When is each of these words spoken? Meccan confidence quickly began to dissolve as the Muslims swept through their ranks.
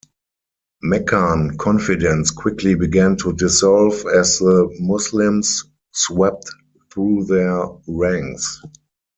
Meccan 0.81 1.59
confidence 1.59 2.31
quickly 2.31 2.73
began 2.73 3.15
to 3.17 3.33
dissolve 3.33 4.03
as 4.07 4.39
the 4.39 4.75
Muslims 4.79 5.65
swept 5.91 6.49
through 6.91 7.25
their 7.25 7.67
ranks. 7.87 8.63